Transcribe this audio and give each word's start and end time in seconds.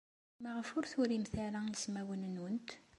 Maɣef 0.41 0.69
ur 0.77 0.85
turimet 0.91 1.33
ara 1.45 1.59
ismawen-nwent? 1.73 2.69